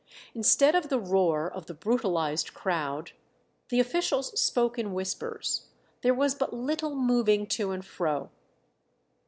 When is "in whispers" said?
4.79-5.67